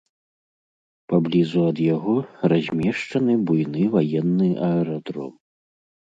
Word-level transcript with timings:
Паблізу 1.11 1.59
ад 1.71 1.81
яго 1.95 2.15
размешчаны 2.53 3.35
буйны 3.51 3.83
ваенны 3.97 4.47
аэрадром. 4.69 5.29